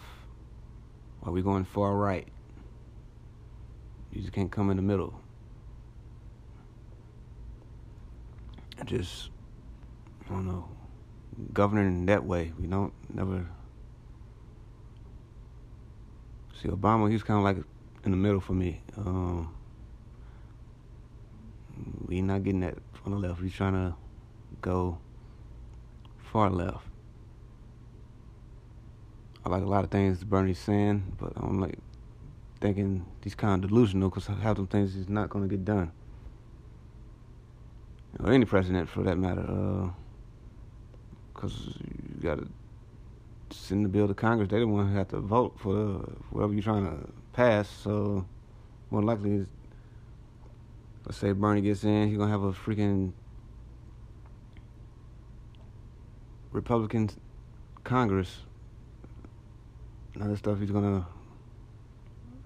while 1.20 1.34
we're 1.34 1.44
going 1.44 1.66
far 1.66 1.96
right. 1.96 2.28
You 4.12 4.22
just 4.22 4.34
can't 4.34 4.52
come 4.52 4.70
in 4.70 4.78
the 4.78 4.84
middle. 4.84 5.20
I 8.80 8.84
just, 8.84 9.30
I 10.26 10.34
don't 10.34 10.48
know, 10.48 10.68
governing 11.54 12.06
that 12.08 12.24
way. 12.26 12.54
We 12.60 12.68
don't 12.68 12.94
never. 13.14 13.48
See, 16.62 16.70
Obama, 16.70 17.12
he's 17.12 17.24
kind 17.24 17.38
of 17.38 17.44
like 17.44 17.64
in 18.04 18.12
the 18.12 18.18
middle 18.18 18.40
for 18.40 18.54
me. 18.54 18.82
Um, 18.98 19.54
we 22.08 22.22
not 22.22 22.44
getting 22.44 22.62
that 22.62 22.78
on 23.06 23.12
the 23.12 23.18
left. 23.18 23.42
We're 23.42 23.50
trying 23.50 23.74
to 23.74 23.96
go 24.62 24.98
far 26.18 26.50
left. 26.50 26.89
I 29.50 29.54
like 29.54 29.64
a 29.64 29.68
lot 29.68 29.84
of 29.84 29.90
things 29.90 30.24
Bernie's 30.24 30.60
saying, 30.60 31.18
but 31.20 31.34
I'm 31.36 31.60
like 31.60 31.80
thinking 32.62 33.04
he's 33.24 33.34
kind 33.34 33.64
of 33.64 33.70
delusional 33.70 34.10
because 34.10 34.28
half 34.28 34.58
them 34.58 34.68
things 34.68 34.96
is 34.96 35.10
not 35.10 35.30
going 35.30 35.44
to 35.44 35.50
get 35.50 35.66
done. 35.66 35.92
Or 38.20 38.32
any 38.32 38.46
president 38.46 38.90
for 38.90 39.02
that 39.04 39.18
matter. 39.18 39.92
Because 41.34 41.54
uh, 41.68 41.72
you 42.16 42.22
got 42.22 42.38
to 42.40 42.48
send 43.50 43.86
the 43.86 43.90
bill 43.90 44.08
to 44.08 44.14
Congress. 44.14 44.50
They 44.50 44.60
don't 44.60 44.72
want 44.72 44.90
to 44.90 44.96
have 44.96 45.08
to 45.10 45.20
vote 45.20 45.56
for 45.58 45.74
whatever 46.30 46.54
you're 46.54 46.62
trying 46.62 46.86
to 46.86 47.10
pass. 47.34 47.68
So 47.68 48.28
more 48.92 49.02
likely, 49.02 49.48
let's 51.06 51.18
say 51.18 51.32
Bernie 51.32 51.62
gets 51.62 51.84
in, 51.84 52.08
he's 52.08 52.18
going 52.18 52.30
to 52.30 52.32
have 52.32 52.44
a 52.44 52.52
freaking 52.52 53.14
Republican 56.52 57.10
Congress 57.84 58.42
other 60.22 60.36
stuff 60.36 60.62
is 60.62 60.72
gonna, 60.72 61.06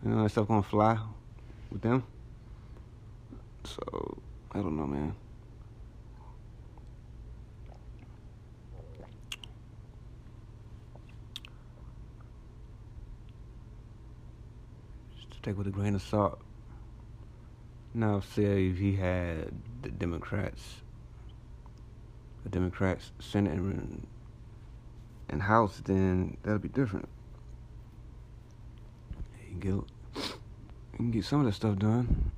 you 0.03 0.09
know, 0.09 0.23
that 0.23 0.29
stuff 0.29 0.47
gonna 0.47 0.63
fly 0.63 0.97
with 1.71 1.81
them. 1.81 2.03
So 3.63 4.17
I 4.51 4.59
don't 4.59 4.77
know, 4.77 4.85
man. 4.85 5.15
Just 15.29 15.43
take 15.43 15.57
with 15.57 15.67
a 15.67 15.71
grain 15.71 15.95
of 15.95 16.01
salt. 16.01 16.39
Now, 17.95 18.19
say 18.19 18.67
if 18.67 18.77
he 18.77 18.95
had 18.95 19.51
the 19.81 19.89
Democrats, 19.89 20.81
the 22.43 22.49
Democrats 22.49 23.11
Senate 23.19 23.53
and, 23.53 24.05
and 25.29 25.41
House, 25.43 25.81
then 25.85 26.37
that'd 26.43 26.61
be 26.61 26.69
different 26.69 27.07
get 29.59 29.73
you 30.93 30.97
can 30.97 31.11
get 31.11 31.25
some 31.25 31.39
of 31.39 31.45
that 31.45 31.53
stuff 31.53 31.77
done. 31.77 32.31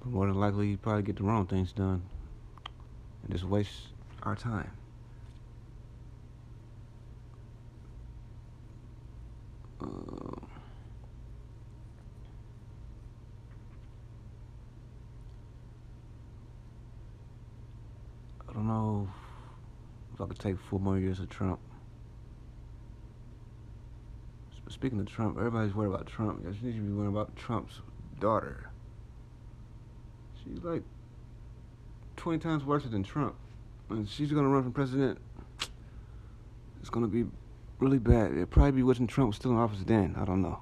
But 0.00 0.08
more 0.08 0.26
than 0.26 0.36
likely, 0.36 0.68
you 0.68 0.76
probably 0.76 1.02
get 1.02 1.16
the 1.16 1.24
wrong 1.24 1.46
things 1.46 1.72
done 1.72 2.02
and 3.22 3.32
just 3.32 3.44
waste 3.44 3.88
our 4.22 4.36
time. 4.36 4.70
Uh, 9.82 9.86
I 18.48 18.52
don't 18.52 18.66
know. 18.66 19.08
I 20.20 20.26
could 20.26 20.38
take 20.38 20.58
four 20.58 20.78
more 20.78 20.98
years 20.98 21.18
of 21.18 21.30
Trump. 21.30 21.58
Speaking 24.68 25.00
of 25.00 25.06
Trump, 25.06 25.36
everybody's 25.36 25.74
worried 25.74 25.88
about 25.88 26.06
Trump. 26.06 26.44
You 26.44 26.52
should 26.52 26.86
be 26.86 26.92
worried 26.92 27.08
about 27.08 27.34
Trump's 27.34 27.80
daughter. 28.20 28.70
She's 30.44 30.62
like 30.62 30.82
20 32.16 32.38
times 32.38 32.64
worse 32.64 32.84
than 32.84 33.02
Trump. 33.02 33.34
And 33.88 34.08
she's 34.08 34.30
going 34.30 34.44
to 34.44 34.48
run 34.48 34.62
for 34.62 34.70
president. 34.70 35.18
It's 36.80 36.90
going 36.90 37.04
to 37.04 37.10
be 37.10 37.28
really 37.80 37.98
bad. 37.98 38.32
It'd 38.32 38.50
probably 38.50 38.72
be 38.72 38.82
wishing 38.84 39.08
Trump 39.08 39.28
was 39.28 39.36
still 39.36 39.50
in 39.50 39.56
office 39.56 39.82
then. 39.84 40.14
I 40.16 40.24
don't 40.24 40.42
know. 40.42 40.60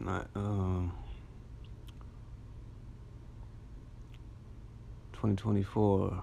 Not 0.00 0.28
um 0.34 0.92
2024 5.12 6.22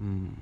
mm. 0.00 0.32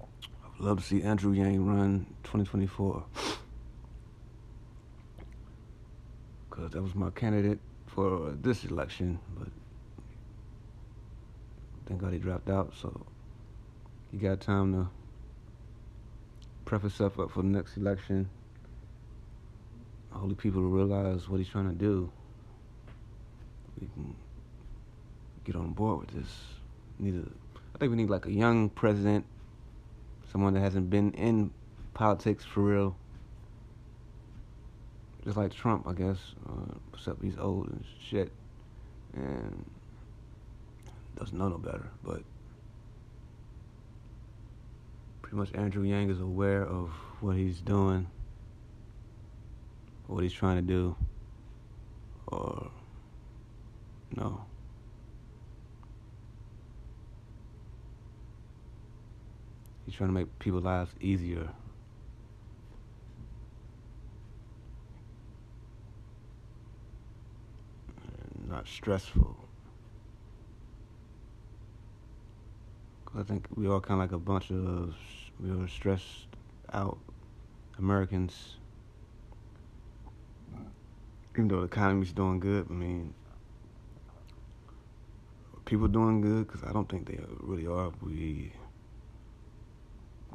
I'd 0.00 0.64
love 0.64 0.78
to 0.78 0.84
see 0.84 1.02
Andrew 1.02 1.32
Yang 1.32 1.64
run 1.64 2.06
2024 2.24 3.04
because 6.50 6.70
that 6.72 6.82
was 6.82 6.96
my 6.96 7.10
candidate 7.10 7.60
for 7.86 8.32
this 8.42 8.64
election 8.64 9.20
but 9.38 9.48
Thank 11.88 12.02
God 12.02 12.12
he 12.12 12.18
dropped 12.18 12.50
out, 12.50 12.74
so 12.78 13.06
he 14.12 14.18
got 14.18 14.40
time 14.42 14.74
to 14.74 14.90
prep 16.66 16.82
himself 16.82 17.18
up 17.18 17.30
for 17.30 17.40
the 17.40 17.48
next 17.48 17.78
election. 17.78 18.28
Hopefully 20.10 20.34
people 20.34 20.60
realize 20.62 21.30
what 21.30 21.38
he's 21.38 21.48
trying 21.48 21.70
to 21.70 21.74
do. 21.74 22.12
we 23.80 23.88
can 23.94 24.14
get 25.44 25.56
on 25.56 25.72
board 25.72 26.00
with 26.00 26.10
this. 26.10 26.34
We 27.00 27.10
need 27.10 27.22
a, 27.22 27.58
I 27.74 27.78
think 27.78 27.90
we 27.90 27.96
need 27.96 28.10
like 28.10 28.26
a 28.26 28.32
young 28.32 28.68
president, 28.68 29.24
someone 30.30 30.52
that 30.54 30.60
hasn't 30.60 30.90
been 30.90 31.12
in 31.12 31.50
politics 31.94 32.44
for 32.44 32.60
real. 32.60 32.96
Just 35.24 35.38
like 35.38 35.54
Trump, 35.54 35.88
I 35.88 35.94
guess, 35.94 36.18
uh, 36.46 36.74
except 36.92 37.22
he's 37.22 37.38
old 37.38 37.68
and 37.68 37.82
shit, 37.98 38.30
and 39.14 39.64
doesn't 41.18 41.36
know 41.36 41.48
no 41.48 41.58
better. 41.58 41.90
But 42.02 42.22
pretty 45.22 45.36
much 45.36 45.50
Andrew 45.54 45.82
Yang 45.82 46.10
is 46.10 46.20
aware 46.20 46.64
of 46.64 46.90
what 47.20 47.36
he's 47.36 47.60
doing, 47.60 48.06
what 50.06 50.22
he's 50.22 50.32
trying 50.32 50.56
to 50.56 50.62
do, 50.62 50.96
or 52.28 52.70
no. 54.16 54.44
He's 59.84 59.94
trying 59.94 60.10
to 60.10 60.14
make 60.14 60.38
people's 60.38 60.64
lives 60.64 60.92
easier. 61.00 61.48
Not 68.48 68.66
stressful. 68.66 69.47
I 73.16 73.22
think 73.22 73.46
we 73.54 73.66
all 73.68 73.80
kind 73.80 74.00
of 74.02 74.10
like 74.10 74.12
a 74.12 74.18
bunch 74.18 74.50
of 74.50 74.94
we 75.40 75.50
were 75.50 75.68
stressed 75.68 76.26
out 76.72 76.98
Americans. 77.78 78.56
Even 81.34 81.48
though 81.48 81.60
the 81.60 81.66
economy's 81.66 82.12
doing 82.12 82.40
good, 82.40 82.66
I 82.68 82.72
mean, 82.72 83.14
people 85.64 85.86
doing 85.86 86.20
good 86.20 86.46
because 86.46 86.64
I 86.64 86.72
don't 86.72 86.88
think 86.88 87.06
they 87.06 87.18
really 87.40 87.66
are. 87.66 87.92
We 88.02 88.52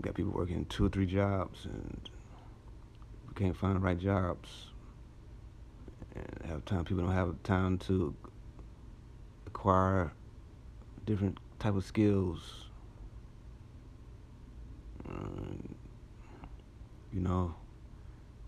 got 0.01 0.15
people 0.15 0.31
working 0.31 0.65
two 0.65 0.85
or 0.85 0.89
three 0.89 1.05
jobs 1.05 1.65
and 1.65 2.09
we 3.27 3.33
can't 3.35 3.55
find 3.55 3.75
the 3.75 3.79
right 3.79 3.99
jobs 3.99 4.67
and 6.15 6.49
have 6.49 6.65
time. 6.65 6.85
People 6.85 7.03
don't 7.03 7.13
have 7.13 7.41
time 7.43 7.77
to 7.79 8.15
acquire 9.45 10.13
different 11.05 11.37
type 11.63 11.75
of 11.75 11.85
skills. 11.85 12.65
Um, 15.07 15.75
you 17.13 17.21
know, 17.21 17.55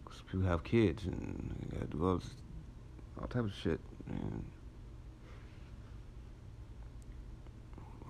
cause 0.04 0.22
people 0.30 0.46
have 0.46 0.66
kids 0.66 1.06
and 1.06 1.56
they 1.62 1.78
gotta 1.78 1.92
do 1.92 2.06
all, 2.06 2.18
this, 2.18 2.30
all 3.18 3.28
type 3.28 3.46
of 3.46 3.54
shit. 3.54 3.80
And 4.10 4.44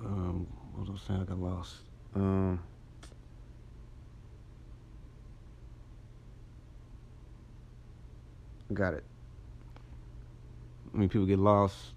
um, 0.04 0.48
what 0.74 0.89
was 0.89 1.02
I 1.04 1.08
saying? 1.08 1.22
I 1.22 1.26
got 1.26 1.39
lost. 1.39 1.76
Um, 2.15 2.60
got 8.74 8.96
it. 8.96 9.04
I 10.91 10.98
mean, 10.98 11.10
people 11.10 11.28
get 11.28 11.38
lost 11.38 11.94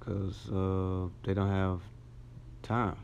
because 0.00 0.50
uh, 0.50 1.08
they 1.24 1.34
don't 1.34 1.50
have 1.50 1.82
time. 2.62 2.96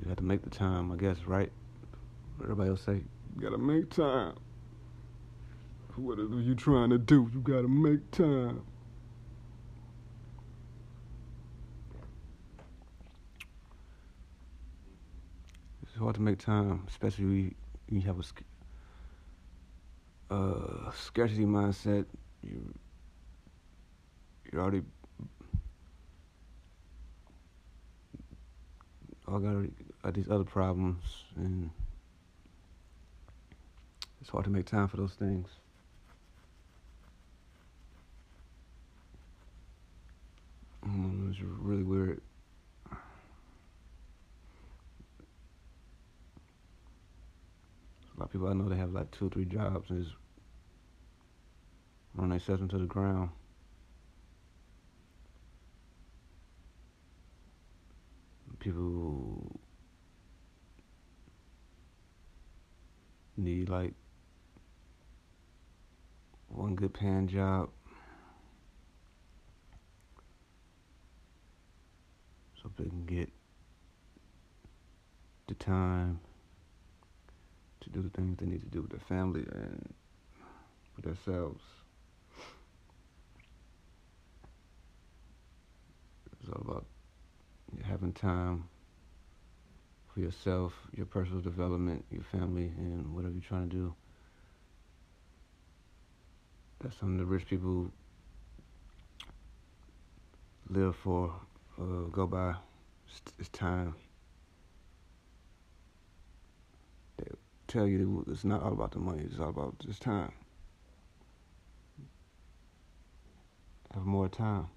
You 0.00 0.08
have 0.08 0.16
to 0.18 0.24
make 0.24 0.42
the 0.42 0.50
time, 0.50 0.90
I 0.90 0.96
guess, 0.96 1.18
right? 1.26 1.50
Everybody 2.42 2.70
else 2.70 2.82
say, 2.82 2.94
you 2.94 3.42
gotta 3.42 3.58
make 3.58 3.90
time. 3.90 4.34
What 5.96 6.18
are 6.18 6.40
you 6.40 6.54
trying 6.54 6.90
to 6.90 6.98
do? 6.98 7.30
You 7.32 7.40
gotta 7.40 7.68
make 7.68 8.10
time. 8.10 8.62
It's 15.82 15.96
hard 15.96 16.14
to 16.14 16.22
make 16.22 16.38
time, 16.38 16.84
especially 16.88 17.24
when 17.24 17.54
you 17.88 18.00
have 18.02 18.18
a 18.18 18.22
uh, 20.32 20.90
scarcity 20.92 21.44
mindset. 21.44 22.06
You 22.42 22.74
you're 24.50 24.62
already 24.62 24.82
all 29.28 29.38
got 29.38 30.14
these 30.14 30.28
other 30.30 30.44
problems, 30.44 31.04
and 31.36 31.70
it's 34.20 34.30
hard 34.30 34.44
to 34.44 34.50
make 34.50 34.66
time 34.66 34.88
for 34.88 34.96
those 34.96 35.14
things. 35.14 35.48
Mm, 40.86 41.30
it's 41.30 41.40
really 41.40 41.84
weird. 41.84 42.20
A 42.90 42.96
lot 48.18 48.26
of 48.26 48.32
people 48.32 48.48
I 48.48 48.52
know 48.52 48.68
they 48.68 48.76
have 48.76 48.92
like 48.92 49.10
two 49.12 49.26
or 49.26 49.30
three 49.30 49.44
jobs 49.44 49.90
and 49.90 50.06
just 52.12 52.20
run 52.20 52.30
themselves 52.30 52.62
into 52.62 52.78
the 52.78 52.84
ground. 52.84 53.30
People 58.58 59.60
need 63.36 63.68
like 63.68 63.94
one 66.48 66.76
good 66.76 66.94
paying 66.94 67.26
job 67.26 67.70
so 72.62 72.70
they 72.78 72.84
can 72.84 73.04
get 73.04 73.32
the 75.48 75.54
time 75.54 76.20
to 77.80 77.90
do 77.90 78.00
the 78.00 78.10
things 78.10 78.36
they 78.38 78.46
need 78.46 78.60
to 78.60 78.66
do 78.66 78.82
with 78.82 78.90
their 78.90 79.00
family 79.00 79.44
and 79.52 79.92
with 80.94 81.04
themselves. 81.04 81.62
It's 86.42 86.52
all 86.52 86.62
about 86.62 86.86
having 87.84 88.12
time 88.12 88.68
for 90.12 90.20
yourself, 90.20 90.72
your 90.94 91.06
personal 91.06 91.40
development, 91.40 92.04
your 92.10 92.24
family, 92.24 92.72
and 92.76 93.14
whatever 93.14 93.32
you're 93.32 93.42
trying 93.42 93.70
to 93.70 93.76
do. 93.76 93.94
That's 96.80 96.98
something 96.98 97.18
the 97.18 97.24
rich 97.24 97.46
people 97.46 97.90
live 100.68 100.96
for, 100.96 101.32
uh, 101.80 102.08
go 102.10 102.26
by. 102.26 102.54
It's, 103.06 103.20
it's 103.38 103.48
time. 103.50 103.94
They 107.18 107.26
tell 107.68 107.86
you 107.86 108.24
it's 108.28 108.44
not 108.44 108.62
all 108.62 108.72
about 108.72 108.92
the 108.92 108.98
money, 108.98 109.22
it's 109.24 109.38
all 109.38 109.50
about 109.50 109.78
just 109.78 110.02
time. 110.02 110.32
Have 113.94 114.04
more 114.04 114.28
time. 114.28 114.68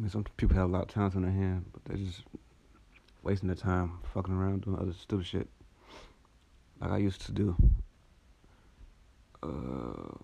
I 0.00 0.02
mean, 0.02 0.10
some 0.10 0.24
people 0.38 0.56
have 0.56 0.70
a 0.70 0.72
lot 0.72 0.84
of 0.84 0.88
talent 0.88 1.14
in 1.14 1.22
their 1.22 1.30
hand, 1.30 1.66
but 1.74 1.84
they're 1.84 1.98
just 1.98 2.22
wasting 3.22 3.48
their 3.48 3.56
time 3.56 3.98
fucking 4.14 4.32
around 4.32 4.62
doing 4.62 4.78
other 4.78 4.94
stupid 4.94 5.26
shit 5.26 5.46
like 6.80 6.90
I 6.90 6.96
used 6.96 7.20
to 7.26 7.32
do. 7.32 7.54
Uh, 9.42 10.16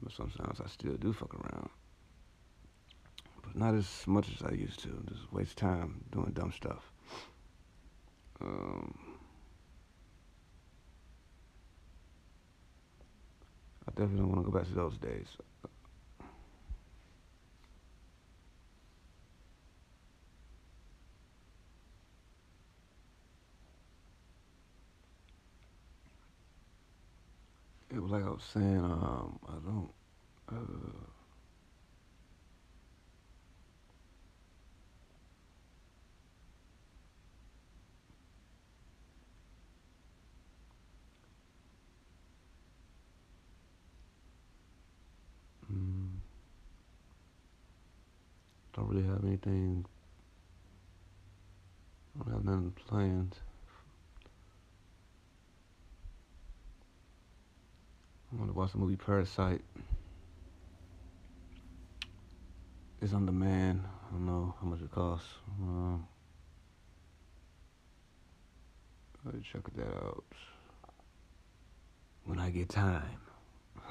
but 0.00 0.12
sometimes 0.12 0.60
I 0.60 0.68
still 0.68 0.94
do 0.94 1.12
fuck 1.12 1.34
around, 1.34 1.68
but 3.42 3.56
not 3.56 3.74
as 3.74 4.04
much 4.06 4.28
as 4.36 4.46
I 4.46 4.52
used 4.52 4.78
to. 4.84 5.04
Just 5.08 5.32
waste 5.32 5.56
time 5.56 6.04
doing 6.12 6.30
dumb 6.34 6.52
stuff. 6.52 6.92
Um, 8.40 8.96
I 13.88 13.90
definitely 13.90 14.18
don't 14.18 14.28
want 14.28 14.44
to 14.44 14.48
go 14.52 14.56
back 14.56 14.68
to 14.68 14.74
those 14.74 14.96
days. 14.98 15.26
It 27.90 28.00
was 28.02 28.10
like 28.10 28.24
I 28.24 28.28
was 28.28 28.42
saying, 28.52 28.78
um, 28.78 29.38
I 29.48 29.52
don't, 29.64 29.90
uh, 30.50 30.54
mm, 45.72 46.08
don't 48.74 48.88
really 48.88 49.06
have 49.06 49.24
anything. 49.24 49.84
I 52.20 52.24
don't 52.24 52.34
have 52.34 52.44
nothing 52.44 52.72
planned. 52.86 53.36
I 58.30 58.36
want 58.36 58.50
to 58.50 58.58
watch 58.58 58.72
the 58.72 58.78
movie 58.78 58.96
Parasite. 58.96 59.62
It's 63.00 63.14
on 63.14 63.24
demand. 63.24 63.84
I 63.86 64.12
don't 64.12 64.26
know 64.26 64.54
how 64.60 64.66
much 64.66 64.82
it 64.82 64.90
costs. 64.92 65.28
Um, 65.62 66.06
I'll 69.24 69.32
check 69.40 69.62
that 69.76 69.86
out 69.86 70.24
when 72.24 72.38
I 72.38 72.50
get 72.50 72.68
time. 72.68 73.20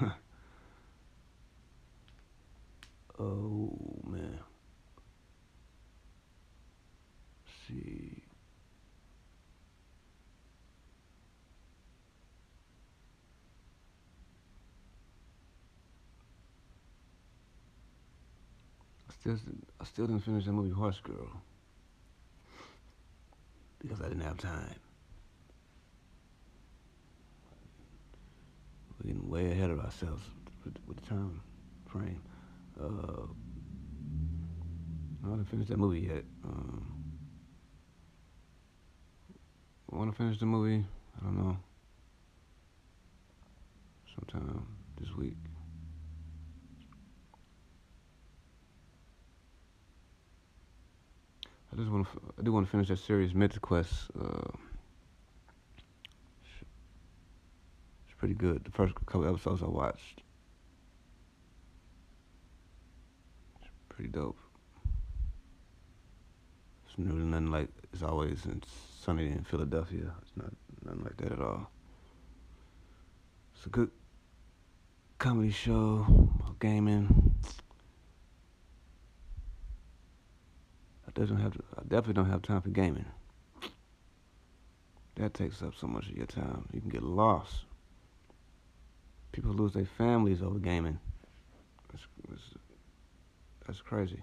oh 3.18 3.72
man. 4.06 4.38
Let's 7.44 7.56
see. 7.66 8.17
Still, 19.20 19.38
I 19.80 19.84
still 19.84 20.06
didn't 20.06 20.24
finish 20.24 20.44
that 20.44 20.52
movie 20.52 20.70
Horse 20.70 21.00
Girl 21.02 21.28
because 23.80 24.00
I 24.00 24.08
didn't 24.08 24.22
have 24.22 24.38
time. 24.38 24.74
We're 28.98 29.12
getting 29.12 29.28
way 29.28 29.52
ahead 29.52 29.70
of 29.70 29.80
ourselves 29.80 30.22
with, 30.64 30.74
the 30.96 31.06
time 31.06 31.40
frame. 31.86 32.22
Uh, 32.80 33.26
I 35.24 35.30
haven't 35.30 35.46
finished 35.46 35.70
that 35.70 35.78
movie 35.78 36.00
yet. 36.00 36.24
Um, 36.44 36.98
want 39.98 40.12
to 40.12 40.16
finish 40.16 40.38
the 40.38 40.46
movie. 40.46 40.84
I 41.20 41.24
don't 41.24 41.36
know. 41.36 41.56
Sometime 44.14 44.64
this 45.00 45.14
week. 45.16 45.47
I 51.72 51.76
just 51.76 51.90
want 51.90 52.06
to. 52.06 52.20
I 52.38 52.42
do 52.42 52.52
want 52.52 52.66
to 52.66 52.70
finish 52.70 52.88
that 52.88 52.98
series, 52.98 53.34
Mythic 53.34 53.60
Quest. 53.60 54.10
Uh, 54.18 54.50
it's 58.06 58.14
pretty 58.16 58.34
good. 58.34 58.64
The 58.64 58.70
first 58.70 58.94
couple 59.06 59.28
episodes 59.28 59.62
I 59.62 59.66
watched, 59.66 60.22
it's 63.60 63.70
pretty 63.88 64.10
dope. 64.10 64.38
It's 66.86 66.98
really 66.98 67.24
nothing 67.24 67.50
like 67.50 67.68
it's 67.92 68.02
always 68.02 68.44
in 68.46 68.62
sunny 69.00 69.26
in 69.26 69.44
Philadelphia. 69.44 70.12
It's 70.22 70.32
not 70.36 70.52
nothing 70.84 71.04
like 71.04 71.16
that 71.18 71.32
at 71.32 71.40
all. 71.40 71.70
It's 73.54 73.66
a 73.66 73.70
good 73.70 73.90
comedy 75.18 75.50
show, 75.50 76.30
gaming. 76.60 77.34
I 81.06 81.07
doesn't 81.18 81.40
have. 81.40 81.52
To, 81.52 81.62
I 81.76 81.82
definitely 81.82 82.14
don't 82.14 82.30
have 82.30 82.42
time 82.42 82.62
for 82.62 82.70
gaming. 82.70 83.04
That 85.16 85.34
takes 85.34 85.62
up 85.62 85.74
so 85.74 85.88
much 85.88 86.08
of 86.08 86.16
your 86.16 86.26
time. 86.26 86.68
You 86.72 86.80
can 86.80 86.90
get 86.90 87.02
lost. 87.02 87.64
People 89.32 89.52
lose 89.52 89.72
their 89.72 89.84
families 89.84 90.42
over 90.42 90.58
gaming. 90.58 90.98
That's, 91.90 92.04
that's, 92.28 92.42
that's 93.66 93.80
crazy. 93.80 94.22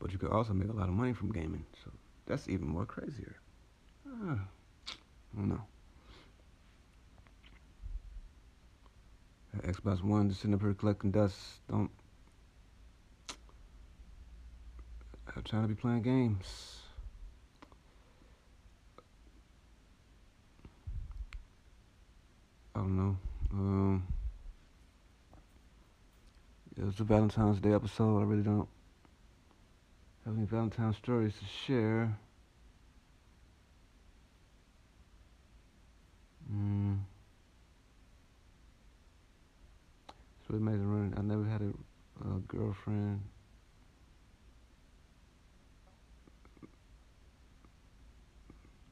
But 0.00 0.12
you 0.12 0.18
could 0.18 0.30
also 0.30 0.52
make 0.52 0.68
a 0.68 0.72
lot 0.72 0.88
of 0.88 0.94
money 0.94 1.14
from 1.14 1.32
gaming. 1.32 1.64
So 1.82 1.90
that's 2.26 2.48
even 2.48 2.68
more 2.68 2.86
crazier. 2.86 3.36
Uh, 4.06 4.36
I 4.36 5.36
don't 5.36 5.48
know. 5.48 5.64
Xbox 9.62 10.02
One 10.02 10.28
just 10.28 10.40
sitting 10.40 10.54
up 10.54 10.60
here 10.60 10.74
collecting 10.74 11.10
dust. 11.10 11.36
Don't 11.70 11.90
have 15.34 15.44
time 15.44 15.62
to 15.62 15.68
be 15.68 15.74
playing 15.74 16.02
games. 16.02 16.80
I 22.74 22.80
don't 22.80 22.96
know. 22.96 23.16
Um, 23.52 24.06
it 26.76 26.84
was 26.84 26.98
a 26.98 27.04
Valentine's 27.04 27.60
Day 27.60 27.72
episode. 27.72 28.20
I 28.20 28.24
really 28.24 28.42
don't 28.42 28.68
have 30.24 30.36
any 30.36 30.46
Valentine 30.46 30.94
stories 30.94 31.34
to 31.38 31.44
share. 31.66 32.16
Mm. 36.50 36.98
It's 40.08 40.50
really 40.50 40.62
amazing 40.62 40.90
running. 40.90 41.14
I 41.16 41.22
never 41.22 41.44
had 41.44 41.60
a, 41.60 42.28
a 42.28 42.38
girlfriend. 42.48 43.20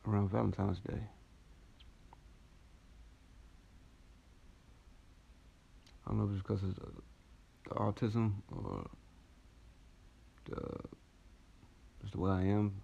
Around 0.07 0.31
Valentine's 0.31 0.81
Day. 0.81 0.99
I 6.05 6.11
don't 6.11 6.19
know 6.19 6.25
if 6.25 6.33
it's 6.33 6.43
because 6.43 6.63
of 6.65 6.75
the, 6.75 6.87
the 7.69 7.75
autism 7.77 8.33
or 8.51 8.91
the 10.47 10.59
the 12.13 12.21
way 12.21 12.31
I 12.31 12.43
am. 12.43 12.75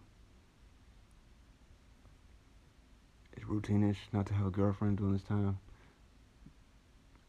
It's 3.33 3.47
routine-ish 3.47 3.99
not 4.12 4.26
to 4.26 4.35
have 4.35 4.47
a 4.47 4.51
girlfriend 4.51 4.99
during 4.99 5.12
this 5.12 5.22
time. 5.22 5.59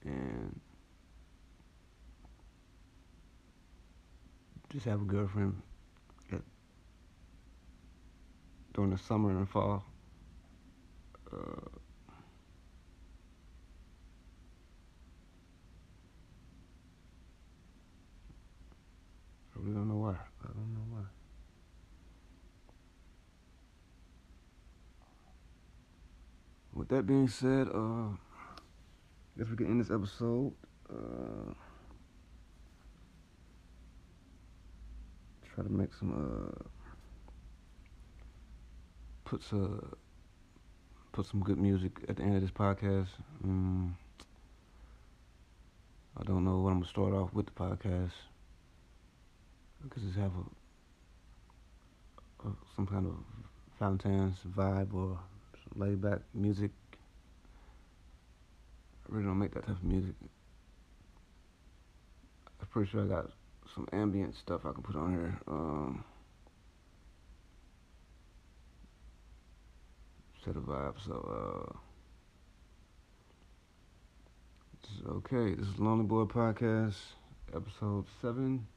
And 0.04 0.60
just 4.70 4.86
have 4.86 5.02
a 5.02 5.06
girlfriend 5.06 5.62
during 8.74 8.92
the 8.92 8.98
summer 8.98 9.32
and 9.32 9.50
fall. 9.50 9.84
Uh, 11.34 11.36
I 19.54 19.60
really 19.60 19.74
don't 19.74 19.90
know 19.90 19.98
why. 19.98 20.12
I 20.12 20.48
don't 20.48 20.74
know 20.74 20.86
why. 20.90 21.02
With 26.80 26.88
that 26.88 27.06
being 27.06 27.28
said, 27.28 27.68
uh, 27.68 28.08
I 28.08 29.38
guess 29.38 29.50
we 29.50 29.58
can 29.58 29.66
end 29.66 29.82
this 29.82 29.92
episode. 29.92 30.54
Uh, 30.90 31.54
try 35.54 35.66
to 35.66 35.70
make 35.70 35.94
some, 35.94 36.14
uh, 36.14 36.64
put 39.26 39.44
some, 39.44 39.94
put 41.12 41.26
some 41.26 41.42
good 41.42 41.58
music 41.58 41.92
at 42.08 42.16
the 42.16 42.24
end 42.24 42.36
of 42.36 42.42
this 42.42 42.50
podcast. 42.50 43.10
Um, 43.44 43.98
I 46.16 46.24
don't 46.24 46.46
know 46.46 46.60
what 46.60 46.70
I'm 46.70 46.78
gonna 46.80 46.90
start 46.90 47.14
off 47.14 47.34
with 47.34 47.48
the 47.48 47.52
podcast. 47.52 48.14
I 49.84 49.90
could 49.90 50.02
just 50.02 50.18
have 50.18 50.32
a, 52.46 52.48
a 52.48 52.52
some 52.74 52.88
kind 52.88 53.06
of 53.06 53.16
Valentine's 53.78 54.38
vibe 54.56 54.94
or 54.94 55.20
laid 55.76 56.02
back 56.02 56.20
music. 56.34 56.72
I 59.06 59.16
really 59.16 59.26
don't 59.26 59.40
make 59.40 59.54
that 59.54 59.66
type 59.66 59.76
of 59.78 59.84
music. 59.84 60.14
I'm 62.62 62.68
pretty 62.68 62.90
sure 62.92 63.04
I 63.04 63.08
got 63.08 63.32
some 63.74 63.88
ambient 63.94 64.36
stuff 64.36 64.66
I 64.66 64.72
can 64.72 64.84
put 64.84 64.96
on 64.96 65.12
here. 65.12 65.40
Um, 65.48 66.04
set 70.44 70.56
a 70.56 70.60
vibe. 70.60 70.96
So, 71.06 71.76
uh, 75.08 75.12
okay. 75.12 75.56
This 75.56 75.68
is 75.68 75.80
Lonely 75.80 76.06
Boy 76.06 76.24
Podcast, 76.26 76.98
episode 77.56 78.06
seven. 78.22 78.68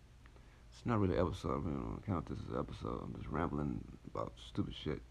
It's 0.73 0.87
not 0.87 1.01
really 1.01 1.19
episode. 1.19 1.67
I 1.67 1.71
don't 1.71 2.03
count 2.07 2.27
this 2.29 2.39
as 2.51 2.59
episode. 2.59 3.03
I'm 3.05 3.15
just 3.19 3.29
rambling 3.29 3.81
about 4.07 4.33
stupid 4.49 4.75
shit. 4.75 5.03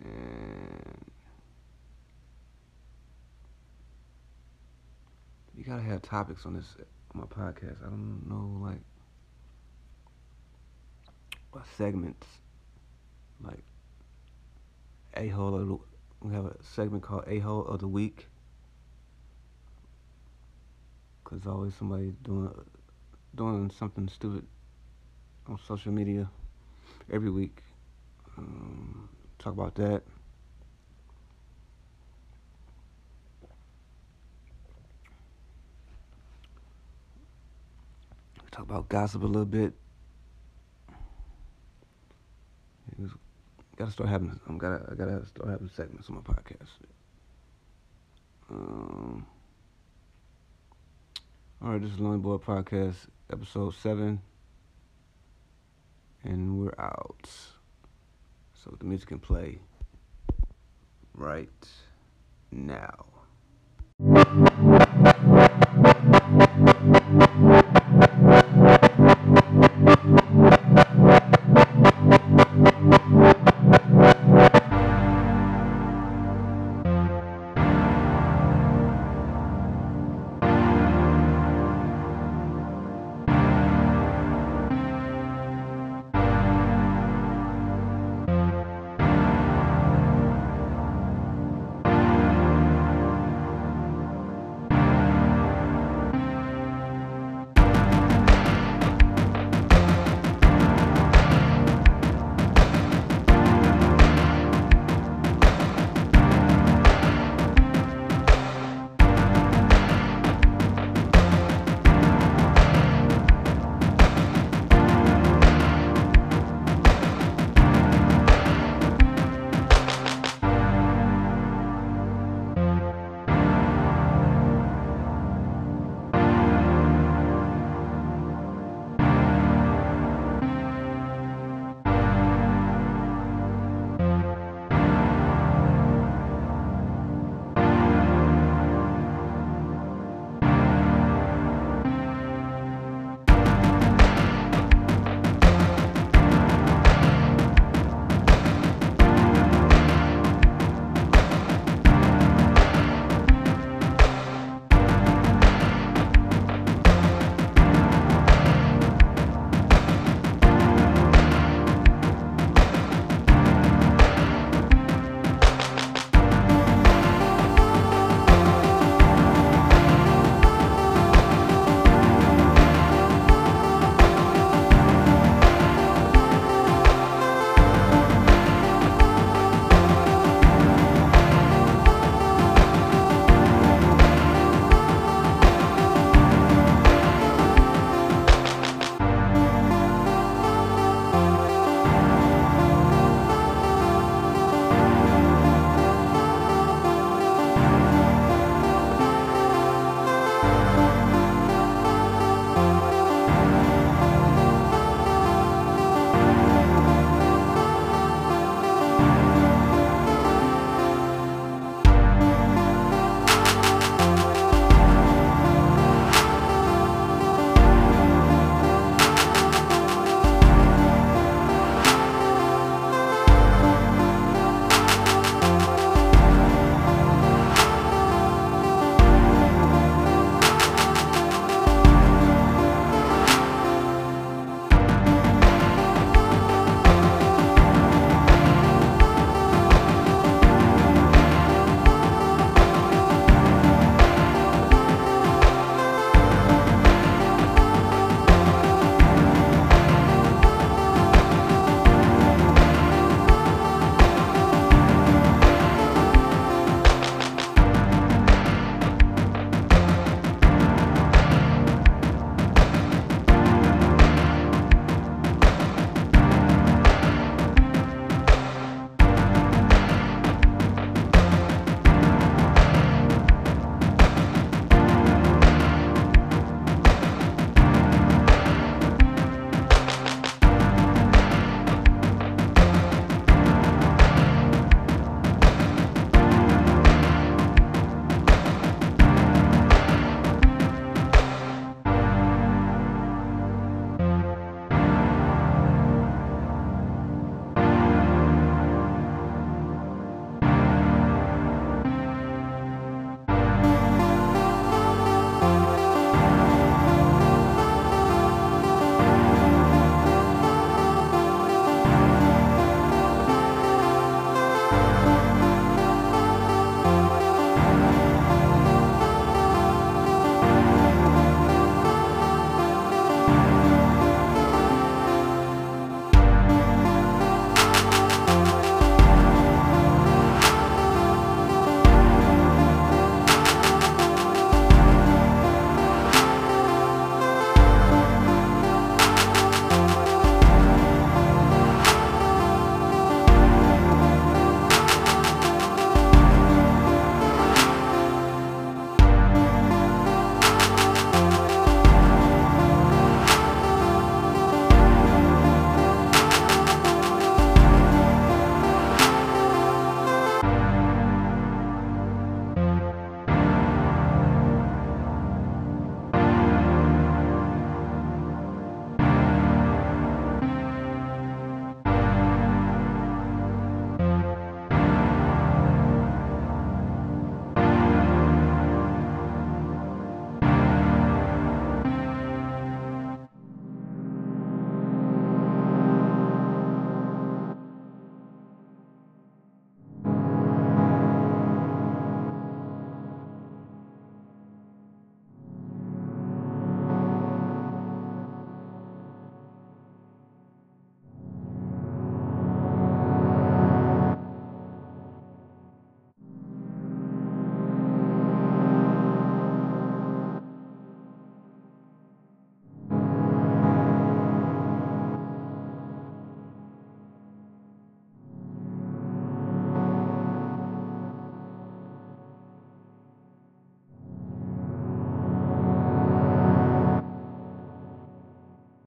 And 0.00 1.10
you 5.56 5.64
gotta 5.64 5.82
have 5.82 6.02
topics 6.02 6.46
on 6.46 6.54
this 6.54 6.76
on 7.14 7.20
my 7.20 7.26
podcast. 7.26 7.76
I 7.84 7.90
don't 7.90 8.22
know 8.28 8.60
like 8.62 8.80
what 11.50 11.64
segments 11.76 12.26
like 13.42 13.62
a 15.16 15.28
hole 15.28 15.54
of 15.54 15.68
the, 15.68 15.78
we 16.20 16.32
have 16.32 16.46
a 16.46 16.56
segment 16.62 17.02
called 17.02 17.24
a 17.26 17.38
hole 17.40 17.66
of 17.66 17.80
the 17.80 17.88
week 17.88 18.26
because 21.22 21.46
always 21.46 21.74
somebody 21.74 22.14
doing 22.22 22.50
doing 23.34 23.70
something 23.70 24.08
stupid 24.08 24.46
on 25.46 25.58
social 25.66 25.92
media 25.92 26.28
every 27.10 27.30
week. 27.30 27.62
Um, 28.36 29.08
talk 29.42 29.52
about 29.52 29.74
that. 29.74 30.02
Talk 38.52 38.64
about 38.64 38.88
gossip 38.88 39.22
a 39.22 39.26
little 39.26 39.46
bit. 39.46 39.72
gotta 43.76 43.90
start 43.90 44.10
having. 44.10 44.38
I'm 44.48 44.58
gotta. 44.58 44.86
I 44.90 44.94
gotta 44.94 45.26
start 45.26 45.50
having 45.50 45.70
segments 45.74 46.08
on 46.08 46.16
my 46.16 46.20
podcast. 46.20 46.68
Um. 48.50 49.26
All 51.62 51.70
right, 51.70 51.82
this 51.82 51.90
is 51.92 51.98
Lonely 51.98 52.18
Boy 52.18 52.36
Podcast, 52.36 53.06
episode 53.32 53.74
seven, 53.74 54.20
and 56.24 56.58
we're 56.58 56.74
out. 56.78 57.28
So 58.62 58.76
the 58.78 58.84
music 58.84 59.08
can 59.08 59.18
play 59.18 59.58
right 61.14 61.48
now. 62.52 63.06